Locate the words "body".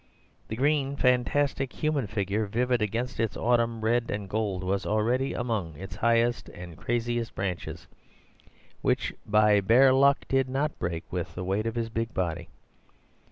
12.15-12.49